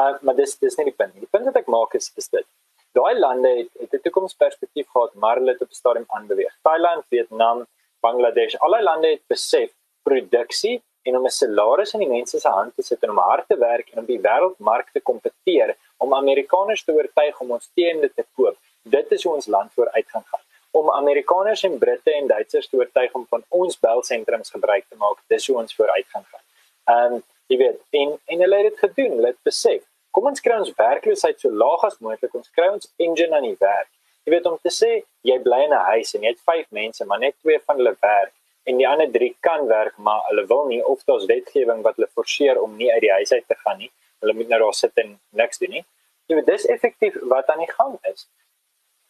[0.00, 1.14] Uh maar dis dis nie die punt.
[1.14, 2.46] Die punt wat ek maak is is dit.
[2.92, 6.52] Daai lande het, het 'n toekomsperspektief gehad, maar hulle het op stadium aanbeweeg.
[6.62, 7.66] Thailand, Vietnam,
[8.02, 9.70] Bangladesh, alle lande het besef
[10.02, 13.48] produksie en om 'n salaris in die mense se hand te sit en om hard
[13.48, 18.08] te werk en om die wêreldmark te kompeteer om Amerikaners te oortuig om ons teende
[18.14, 18.56] te koop.
[18.82, 20.44] Dit is hoe ons land vooruit gaan gaan.
[20.70, 25.18] Om Amerikaners en Britte en Duitsers te oortuig om van ons belsentrums gebruik te maak,
[25.26, 26.44] dis hoe ons vooruit gaan gaan.
[26.84, 30.40] Ehm um, jy weet, en en hulle het dit gedoen, hulle het besef, kom ons
[30.40, 33.90] kry ons werkloosheid so laag as moontlik, ons kry ons engine aan die werk.
[34.24, 34.90] Jy weet om te sê
[35.26, 37.96] jy bly in 'n huis en jy het 5 mense, maar net 2 van hulle
[38.00, 38.32] werk
[38.64, 42.08] en die ander 3 kan werk, maar hulle wil nie of daar's wetgewing wat hulle
[42.14, 43.90] forceer om nie uit die huis uit te gaan nie.
[44.20, 45.84] Hulle moet nou daar sit en niks doen nie.
[46.30, 48.28] Jy weet dis effektief wat aan die gang is.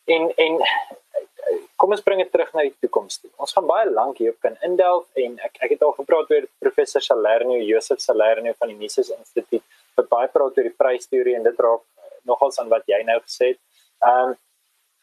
[0.04, 0.58] En en
[1.76, 3.30] kom ons bring dit terug na die toekoms toe.
[3.36, 7.04] Ons gaan baie lank hierop kan indelf en ek ek het al gepraat oor professor
[7.04, 9.64] Salerno, Joseph Salerno van die Mises Instituut
[9.98, 11.84] wat baie praat oor die prysteorie en dit raak
[12.24, 13.60] nogals aan wat jy nou gesê het.
[14.00, 14.40] Ehm um,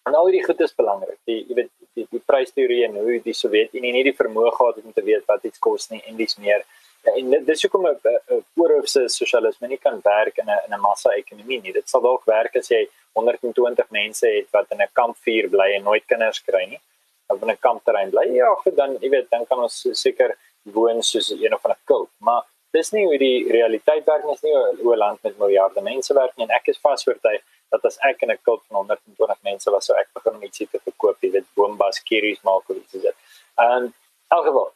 [0.09, 1.17] En al hierdie goed is belangrik.
[1.29, 4.87] Die jy weet die die prysteorie en hoe die Sowjetunie nie die vermoë gehad het
[4.89, 6.65] om te weet wat iets kos nie en dis meer.
[7.13, 8.17] En dis hoekom 'n
[8.57, 11.73] voorhoofse sosialisme nie kan werk in 'n in 'n massa-ekonomie nie.
[11.73, 15.83] Dit sal dalk werk as jy 120 mense het wat in 'n kampvuur bly en
[15.83, 16.81] nooit kinders kry nie.
[17.27, 18.25] Of in 'n kampterrein bly.
[18.33, 22.09] Ja, goed, dan jy weet, dan kan ons seker woon soos een of 'n kult,
[22.17, 24.31] maar dis nie hoe die realiteit werk nie.
[24.33, 26.45] Dis nie 'n land met miljarde mense werk nie.
[26.45, 29.97] En ek is vasoortuig dat as ek in 'n kult van 120 mense was, sou
[29.97, 33.15] ek begin om ietsie te verkoop, jy weet, boombas, kieries maak of iets so dit.
[33.57, 33.93] En in
[34.37, 34.71] elk geval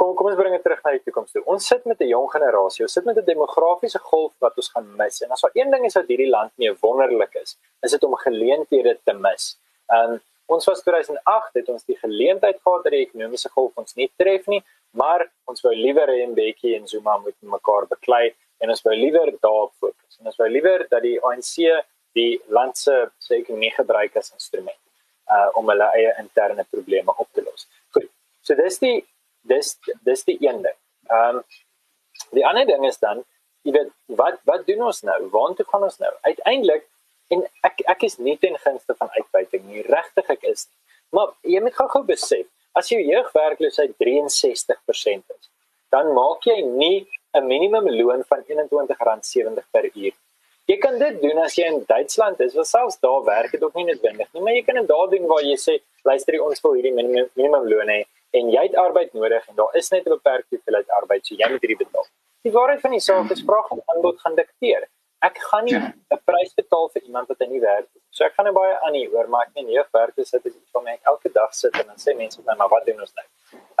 [0.00, 1.42] Kom kom ons bring dit terug na die toekoms toe.
[1.52, 2.84] Ons sit met 'n jong generasie.
[2.86, 5.20] Ons sit met 'n demografiese golf wat ons gaan mis.
[5.22, 8.14] En as daar een ding is wat hierdie land mee wonderlik is, is dit om
[8.16, 9.58] geleenthede te mis.
[9.88, 14.10] En ons was 2008 het ons die geleentheid gehad dat die ekonomiese golf ons nie
[14.16, 18.82] tref nie, maar ons wou liewer hê Mbeki en Zuma moet mekaar beklei en ons
[18.82, 20.18] wou liewer daarop fokus.
[20.18, 21.84] En ons wou liewer dat die ANC
[22.18, 24.78] die land se ekonomie gebruik as instrument
[25.30, 27.66] uh om hulle eie interne probleme op te los.
[27.94, 28.08] Goed.
[28.42, 28.98] So dis die
[29.42, 30.78] dis dis die een ding.
[31.10, 31.42] Um,
[32.34, 33.22] die ander ding is dan
[33.62, 35.18] jy weet wat wat doen ons nou?
[35.34, 36.12] Waartoe gaan ons nou?
[36.26, 36.86] Uiteindelik
[37.34, 39.86] en ek ek is nie ten gunste van uitbuiting nie.
[39.86, 40.66] Regtig ek is.
[41.14, 42.46] Maar jy moet gou-gou besef,
[42.78, 45.48] as jou jeugwerkloosheid 63% is,
[45.90, 50.14] dan maak jy nie 'n minimum loon van R21.70 per uur.
[50.70, 53.74] Jy kan dit doen as jy in Duitsland is, want selfs daar werk dit ook
[53.78, 55.74] nie noodwendig nie, maar jy kan dit daar doen waar jy sê,
[56.06, 58.00] luister, ons wil hierdie minimum minimum loon hê
[58.38, 61.48] en jy het arbeid nodig en daar is net 'n beperkte hoeveelheid arbeid, so jy
[61.50, 62.06] moet hierdie betaal.
[62.46, 64.86] Die waarheid van die saak is vraag en aanbod gaan dikteer.
[65.22, 66.20] Ek gaan nie 'n ja.
[66.30, 68.02] prys betaal vir iemand wat nie werk nie.
[68.10, 70.70] So ek gaan net baie aan hier hoor, maar ek nie werk is dit iets
[70.72, 73.26] van my elke dag sit en dan sê mense dan maar wat doen ons nou?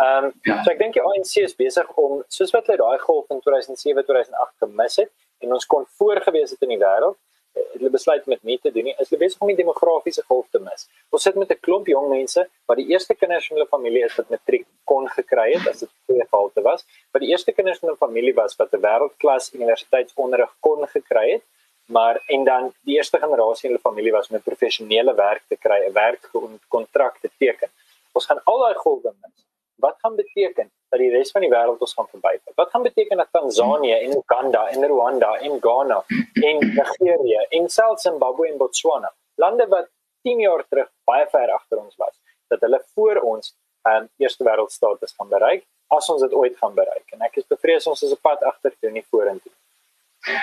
[0.04, 0.62] Ehm um, ja.
[0.64, 4.04] so ek dink die ANC is besig om soos wat hulle daai golf in 2007
[4.04, 7.18] 2008 gemis het en ons kon voorgewees het in die wêreld
[7.54, 8.94] hulle besluit met nie te doen nie.
[9.02, 10.86] Is hulle besig om die demografiese golf te mis.
[11.14, 14.16] Ons sit met 'n klomp jong mense wat die eerste kinders in hulle familie is
[14.16, 17.90] wat matriek kon gekry het as dit twee gehalte was, wat die eerste kinders in
[17.90, 21.42] 'n familie was wat 'n wêreldklas universiteitsonderrig kon gekry het,
[21.86, 25.56] maar en dan die eerste generasie in hulle familie was om 'n professionele werk te
[25.56, 27.68] kry, 'n werkkontrak te teken.
[28.12, 29.49] Ons gaan al daai golwe mis.
[29.80, 32.54] Wat gaan beteken dat die res van die wêreld ons gaan verbyvat.
[32.58, 36.02] Wat gaan beteken dat Tanzanië en Uganda en Rwanda en Ghana
[36.42, 39.88] en Nigerië en selfs Zimbabwe en Botswana, lande wat
[40.22, 42.16] 10 jaar terug baie ver agter ons was,
[42.48, 43.54] dat hulle voor ons
[43.88, 47.06] 'n um, eerste wêreldstatus gaan bereik as ons dit ooit gaan bereik.
[47.14, 49.52] En ek is bevrees ons is op pad agtertoe nie vorentoe.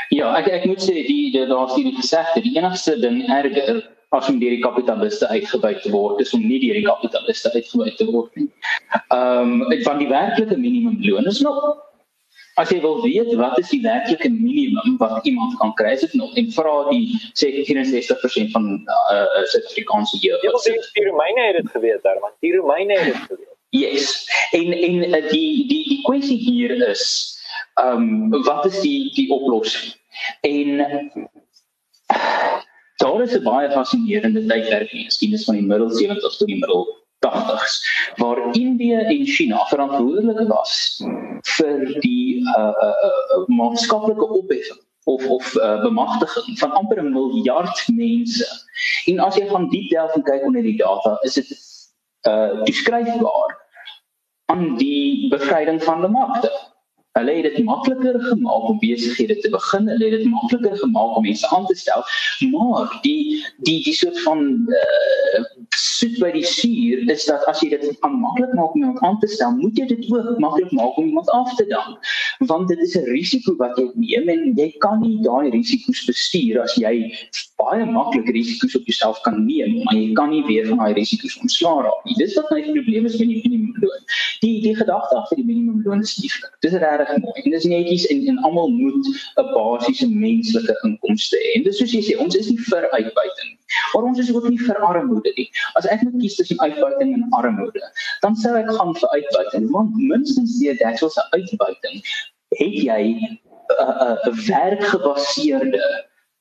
[0.09, 3.83] Ja, ek ek moet sê die daar's hierdie gesegde, die enigste ding erger
[4.15, 7.97] as om deur die kapitaliste uitgebuit te word, is om nie deur die kapitaliste uitgebuit
[7.99, 8.47] te word nie.
[9.13, 11.59] Ehm um, van die werklike minimumloon is nog
[12.57, 16.15] as jy wil weet wat is die werklike minimum wat iemand kan kry, is dit
[16.17, 20.41] nog en vra die sê 64% van uh Suid-Afrikaanse jeug.
[20.45, 20.55] Ja,
[20.97, 23.53] die Romeine het dit geweet daar, want die Romeine het dit geweet.
[23.75, 24.25] Yes.
[24.51, 27.05] En en uh, die die die kwessie hier is
[27.77, 29.93] ehm um, wat is die die oplossing?
[30.41, 30.81] En
[33.07, 36.59] Daar is 'n baie fascinerende tydperk in die geskiedenis van die middel 70s tot die
[36.59, 36.81] middel
[37.25, 37.75] 80s
[38.15, 40.73] waar Indië en China verantwoordelik was
[41.55, 42.95] vir die uh uh,
[43.37, 48.47] uh maatskaplike opheffing of of uh, bemagtiging van amper 'n miljard mense.
[49.05, 51.55] En as jy gaan diep delf en kyk onder die data, is dit
[52.27, 53.55] uh beskryfbaar
[54.51, 56.51] aan die bevryding van die markte.
[57.17, 59.87] Hulle het dit makliker gemaak om besighede te begin.
[59.89, 62.03] Hulle het dit makliker gemaak om mense aan te stel.
[62.51, 65.41] Maar die die die soort van uh,
[65.77, 69.29] soet by die suur is dat as jy dit maklik maak om iemand aan te
[69.31, 71.97] stel, moet jy dit ook maklik maak om iemand af te dank.
[72.51, 76.61] Want dit is 'n risiko wat jy neem en jy kan nie daai risiko's bestuur
[76.61, 77.09] as jy
[77.57, 81.37] baie maklik risiko's op jouself kan neem, maar jy kan nie weer van daai risiko's
[81.41, 82.15] ontslaa raak nie.
[82.21, 84.03] Dis wat my probleem is met die minimumloon.
[84.41, 86.53] Die die gedagte agter die minimumloon is lieflik.
[86.61, 87.06] Dis reg reg mooi.
[87.13, 89.07] En dis netjies en en almal moet
[89.41, 91.55] 'n basiese menslike inkomste hê.
[91.57, 93.59] En dis soos jy sê, ons is nie vir uitbuiting nie.
[93.93, 95.49] Maar ons is ook nie vir armoede nie.
[95.73, 97.83] As ek moet kies tussen uitbuiting en armoede,
[98.21, 102.01] dan sou ek gaan vir uitbuiting, want minstens die dekselse uitbuiting
[102.61, 103.39] het jy 'n
[103.79, 105.83] uh, uh, werkgebaseerde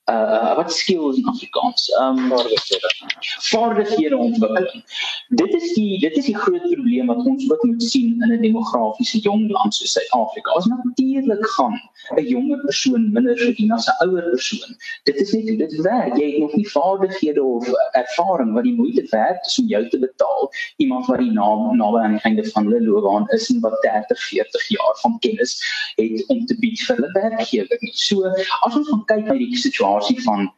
[0.09, 1.89] uh wat skills in Afrikaans.
[1.99, 2.91] Um vaardighede.
[3.19, 4.83] Vaardighede ontwikkeling.
[5.27, 8.41] Dit is die dit is die groot probleem wat ons ook moet sien in 'n
[8.41, 10.53] demografiese jong land soos Suid-Afrika.
[10.53, 11.75] Ons natuurlik gaan
[12.15, 14.77] 'n jonger persoon minder verdien as 'n ouer persoon.
[15.03, 16.15] Dit is net hoe dit werk.
[16.17, 19.99] Jy het nog nie vaardighede of ervaring wat die moeite werd is om jou te
[19.99, 20.51] betaal.
[20.77, 24.19] Iemand wat die naam naby aan die einde van hulle loopbaan is en wat 30,
[24.23, 25.59] 40 jaar van kennis
[25.95, 27.77] het om te bied vir hulle werkgewer.
[27.91, 28.23] So
[28.61, 30.53] as ons gaan kyk na die situasie situasie van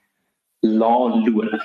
[0.59, 1.61] lae loon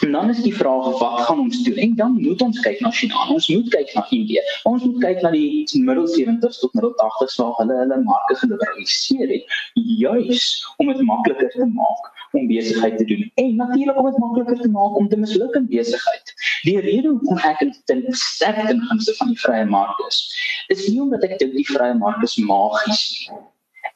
[0.00, 1.74] En dan is die vraag wat gaan ons doen?
[1.74, 3.32] En dan moet ons kyk nasionaal.
[3.32, 4.40] Ons moet kyk na Indië.
[4.62, 9.28] Ons moet kyk na die middel 70s tot middel 80s waar hulle hulle marke geliberaliseer
[9.28, 14.18] het, juis om dit makliker te maak om besigheid te doen en natuurlik om dit
[14.24, 16.34] makliker te maak om te misluk in besigheid.
[16.62, 20.24] Die rede hoekom ek ten sterk in gunste van die vrye mark is,
[20.72, 23.40] is nie omdat ek dink die vrye mark is magies nie.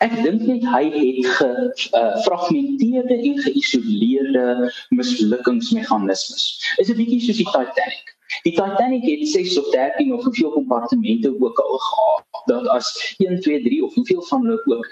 [0.03, 6.45] Ek dink net hy het gefragmenteerde uh, en geïsoleerde mislukkingsmeganismes.
[6.83, 8.17] Is 'n bietjie soos die Titanic.
[8.43, 12.25] Die Titanic het 6 of 13 of hoeveel kompartemente ook al gehad.
[12.45, 14.89] Dat as 1 2 3 of hoeveel van hulle ook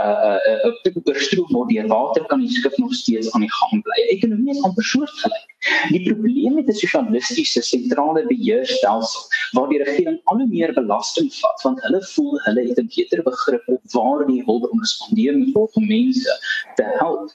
[0.00, 3.98] uh uh bestroom word deur water kan die skip nog steeds aan die gang bly.
[4.14, 5.50] Ekonomie is amper soortgelyk.
[5.92, 11.66] Die probleem met 'n sosialistiese sentrale beheerstelsel waar die regering al hoe meer belasting vat
[11.66, 15.86] want hulle voel hulle het 'n beter begrip op waar die hulpbronne spandeer moet om
[15.86, 16.32] mense
[16.80, 17.30] te help.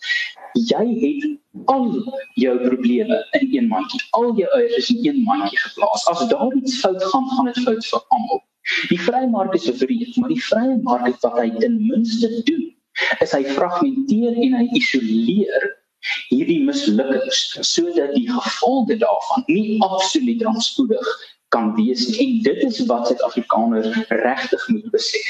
[0.53, 1.23] Jy het
[1.65, 1.87] al
[2.33, 4.01] jou probleme in een mandjie.
[4.09, 6.07] Al jou eiers in een mandjie geplaas.
[6.09, 8.43] As daar iets fout gaan, gaan dit fout vir almal.
[8.91, 12.65] Die vrye mark is verweer, maar die vrye mark wat hy ten minste doen,
[13.23, 15.67] is hy fragmenteer en hy isoleer
[16.29, 21.09] hierdie mislukkings sodat die gevolge daarvan nie absoluut rampspoedig
[21.55, 23.89] kan wees en dit is wat Suid-Afrikaners
[24.23, 25.29] regtig moet besef.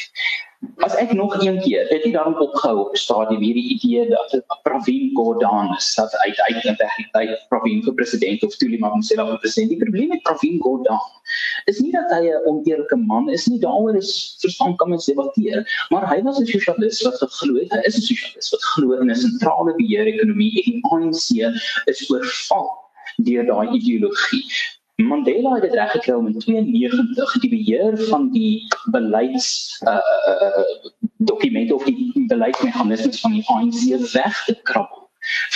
[0.82, 5.12] As ek nog een keer, dit het dan opgehou op stadium hierdie idee dat Pravin
[5.14, 9.38] Gordhan sat uit uit in weg tyd Pravin vir president of toe iemand homself vir
[9.44, 9.70] president.
[9.76, 11.04] Die probleem met Pravin Gordhan
[11.70, 15.62] is nie dat hy 'n oneerlike man is nie, daaroor is verstaan kan mens debatteer,
[15.90, 19.12] maar hy was 'n sosialis wat geglo het, hy is 'n sosialis wat glo in
[19.12, 21.28] 'n sentrale beheer ekonomie en die ANC
[21.86, 22.68] is oorval
[23.18, 24.46] deur daai ideologie.
[25.06, 30.00] Mandela het dit reg gekry om in 92 die beheer van die beleids uh,
[30.34, 30.64] uh
[31.18, 34.96] dokumente of die beleidsmeganismes van die ANC weg te krap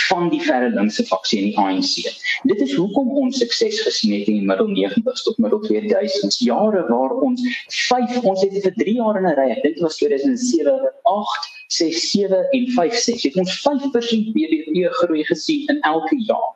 [0.08, 2.12] van die verre linkse faksie in die ANC.
[2.50, 6.84] Dit is hoekom ons sukses gesien het in die middel 90s tot middel 2000s jare
[6.90, 7.42] waar ons
[7.88, 11.50] 5 ons het vir 3 jaar in 'n ry, ek dink dit was 2007, 8,
[11.80, 16.54] 6, 7 en 5, 6 het ons 5% BBP groei gesien in elke jaar.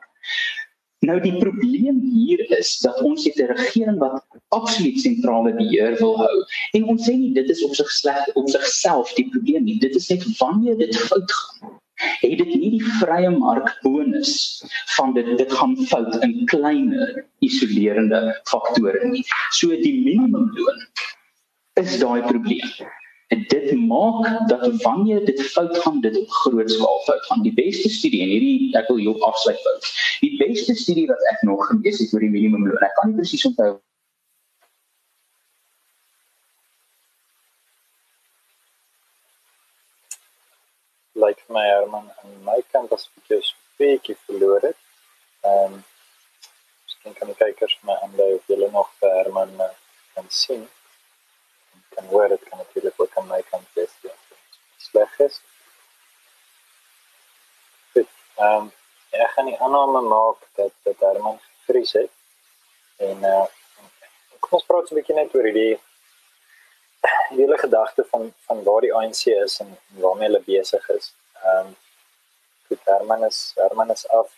[1.07, 4.25] Nou die probleem hier is dat ons het 'n regering wat
[4.57, 6.37] absoluut sentrale beheer wil hou.
[6.75, 9.79] En ons sê nie dit is op sig sleg op sigself die probleem nie.
[9.79, 14.33] Dit is net wanneer dit fout gaan het dit nie die vrye mark bonus
[14.97, 19.25] van dit dit gaan fout in kleiner isolerende faktore nie.
[19.51, 20.85] So die minimumloon
[21.81, 22.69] is daai probleem
[23.27, 27.41] En dit maak dat wanneer dit fout gaan, dit op groot skaal fout gaan.
[27.43, 29.73] Die beste studie en hierdie ek wil jou afsluit wou.
[30.23, 32.79] Die beste studie wat ek nog gelees het oor die minimumloon.
[32.87, 33.75] Ek kan nie presies onthou
[41.17, 44.79] like my Herman en my kant as ek jou speekie verloor het.
[45.43, 45.83] Ehm um,
[46.85, 49.73] miskien kan ek kyk as my aanlei of julle nog vir Herman uh,
[50.15, 50.67] kan sien
[51.97, 54.13] kan hoor dit kan natuurlik ook aan my kant wees ja.
[54.77, 55.41] sleg is.
[57.93, 58.09] Goed.
[58.35, 58.71] Ehm um,
[59.09, 62.11] ek gaan die aanname maak dat dat Herman vries het
[63.09, 63.45] en uh
[64.39, 65.73] kom ons praat 'n bietjie net oor die
[67.39, 71.13] hele gedagte van van waar die ANC is en waarmee hulle besig is.
[71.43, 71.75] Ehm um,
[72.67, 74.29] goed Herman is Herman is af.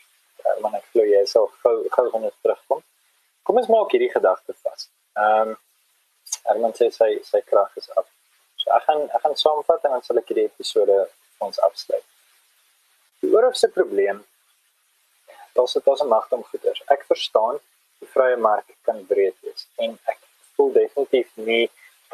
[0.43, 2.83] Herman ek glo jy sal gou gou gaan terugkom.
[3.43, 4.89] Kom ons maak hierdie gedagte vas.
[5.13, 5.57] Ehm um,
[6.49, 8.07] Herman sê sy sy krag is af.
[8.61, 10.97] So ek gaan ek gaan saamvat en dan sal ek hierdie episode
[11.45, 12.05] ons afsluit.
[13.21, 14.23] Die oorhoofse probleem
[15.55, 16.81] daar's dit daar's 'n magt om goeders.
[16.95, 17.59] Ek verstaan
[17.99, 20.19] die vrye mark kan breed wees en ek
[20.55, 21.65] voel definitief nie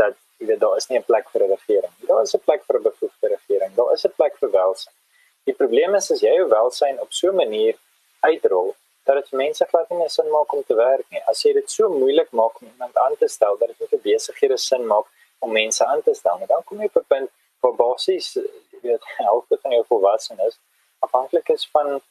[0.01, 1.93] dat jy weet daar is nie 'n plek vir 'n regering.
[2.07, 3.75] Daar is 'n plek vir 'n bevoegde regering.
[3.75, 4.93] Daar is 'n plek vir welsyn.
[5.45, 7.75] Die probleem is as jy jou welsyn op so 'n manier
[8.19, 11.21] uitrol dat dit mense glad nie sin maak om te werk nie.
[11.31, 14.01] As jy dit so moeilik maak om iemand aan te stel dat dit nie vir
[14.07, 15.05] besighede sin maak
[15.45, 18.79] om mense aan te stel nie, dan kom jy op 'n punt waar basies jy
[18.81, 20.57] weet helfte van jou volwassenes
[21.05, 22.01] afhanklik is van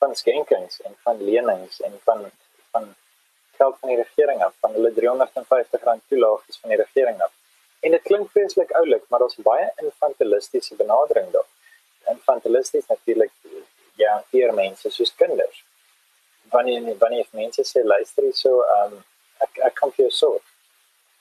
[0.00, 2.30] van skenkings en van lenings en van
[2.72, 2.94] van
[3.56, 7.32] geld van die regering af, van hulle R350 toelaagtes van die regering af.
[7.80, 11.48] En dit klink vreeslik oulik, maar daar's baie infantilistiese benadering daar.
[12.14, 13.30] Infantilisties natuurlik
[13.94, 15.64] ja, hanteer mense soos kinders
[16.52, 19.04] wanneer wanneer mense sê luister hier so ehm um,
[19.44, 20.44] ek ek kan vir jou sorg.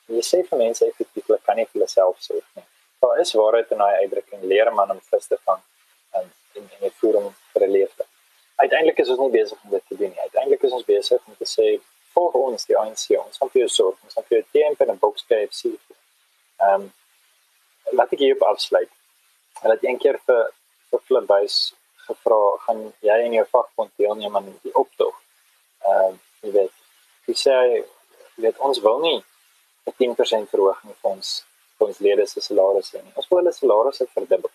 [0.07, 2.65] Jy sê vir mense effektief hulle kan nie vir hulle self sorg nie.
[3.01, 5.61] Daar is waarheid in daai uitdrukking leer man om vis te vang
[6.19, 8.07] en in in voer om vir 'n lewe.
[8.63, 10.21] Uiteindelik is ons nie besig om dit te doen nie.
[10.27, 11.67] Uiteindelik is ons besig om te sê
[12.13, 13.97] volg ons die ANC ons gaan vir jou sorg.
[14.03, 15.63] Ons gaan vir jou temp en 'n boks KFC.
[16.65, 16.91] Ehm um,
[17.97, 18.91] laat ek hier op afsluit.
[19.61, 20.51] Hulle het een keer vir
[20.89, 21.73] vir Flipbuys
[22.05, 25.20] gevra gaan jy en jou vakbond deelneem aan die optog.
[25.85, 26.13] Uh,
[26.45, 26.73] jy weet,
[27.29, 27.83] jy sê jy
[28.45, 29.19] weet ons wil nie
[29.89, 31.43] 'n 10% verhoging vir ons
[31.77, 33.13] vir ons lede se salarisse nie.
[33.15, 34.51] Ons wil hulle salarisse verdubbel.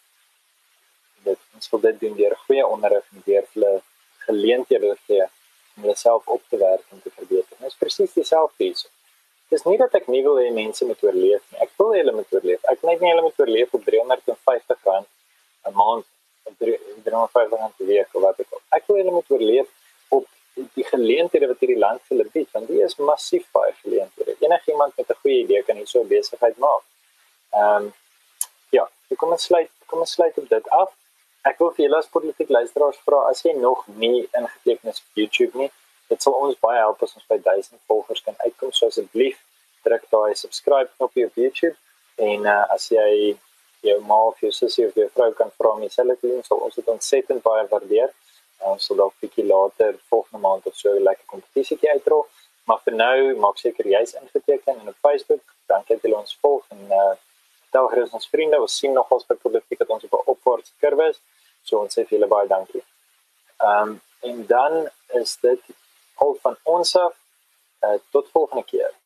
[1.25, 3.73] Dit ons wil dit doen deur goeie onderrig en deur hulle
[4.27, 5.25] geleenthede gee
[5.77, 7.57] om hulle self op te werk en te verbeter.
[7.59, 8.89] Dit is presies dieselfde hierso.
[9.51, 11.61] Dis nie dat ek nie wil hê mense moet oorleef nie.
[11.63, 12.63] Ek wil hulle moet oorleef.
[12.73, 15.05] Ek net nie hulle moet oorleef op R350
[15.67, 16.07] 'n maand
[16.47, 18.63] of 350 rand per week of wat ook al.
[18.79, 19.69] Ek wil hulle moet oorleef
[20.09, 24.37] op die geleenthede wat hierdie land vir hulle bied, want die is massief baie geleenthede.
[24.41, 26.85] Enigiemand met 'n goeie idee kan hier so 'n besigheid maak.
[27.53, 27.95] Ehm um,
[28.71, 30.93] ja, kom ons sluit kom ons sluit op dit af.
[31.43, 35.21] Ek wil vir julle as politiek luisteraars vra as jy nog nie ingeteken is op
[35.21, 35.71] YouTube nie,
[36.09, 38.73] dit sal ons baie help as ons by 1000 volgers kan uitkom.
[38.73, 39.39] So asseblief
[39.87, 41.77] druk daai subscribe knoppie op YouTube
[42.17, 43.37] en uh, as jy
[43.87, 46.63] jou ma of jou sussie of jou vrou kan vra om dieselfde te doen, sal
[46.67, 48.11] ons dit ontsettend baie waardeer.
[48.59, 52.27] Ons sal dalk bietjie later volgende maand of so 'n lekker kompetisietjie uitrol.
[52.65, 56.65] Maar vir nou, maak seker jy's ingeteken en op Facebook, dankie dat jy ons volg
[56.69, 57.15] en uh
[57.71, 60.73] tel gerus ons vriende, ons sien nog ons by politiek dat ons op 'n opwaartse
[60.81, 61.21] kurwe is.
[61.63, 62.85] So ons sê vir julle baie dankie.
[63.61, 64.89] Ehm um, en dan
[65.23, 65.61] is dit
[66.15, 67.15] al van ons af
[67.83, 69.06] uh, tot volgende keer.